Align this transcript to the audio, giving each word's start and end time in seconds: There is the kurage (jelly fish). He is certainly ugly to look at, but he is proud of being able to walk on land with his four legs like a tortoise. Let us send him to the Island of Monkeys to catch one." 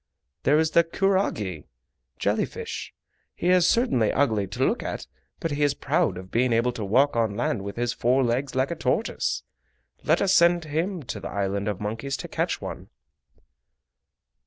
There 0.41 0.57
is 0.57 0.71
the 0.71 0.83
kurage 0.83 1.65
(jelly 2.17 2.45
fish). 2.45 2.91
He 3.35 3.49
is 3.49 3.67
certainly 3.69 4.11
ugly 4.11 4.47
to 4.47 4.65
look 4.65 4.81
at, 4.81 5.05
but 5.39 5.51
he 5.51 5.61
is 5.61 5.75
proud 5.75 6.17
of 6.17 6.31
being 6.31 6.53
able 6.53 6.71
to 6.71 6.83
walk 6.83 7.15
on 7.15 7.37
land 7.37 7.61
with 7.63 7.75
his 7.75 7.93
four 7.93 8.23
legs 8.23 8.55
like 8.55 8.71
a 8.71 8.75
tortoise. 8.75 9.43
Let 10.03 10.19
us 10.19 10.33
send 10.33 10.65
him 10.65 11.03
to 11.03 11.19
the 11.19 11.29
Island 11.29 11.67
of 11.67 11.79
Monkeys 11.79 12.17
to 12.17 12.27
catch 12.27 12.59
one." 12.59 12.89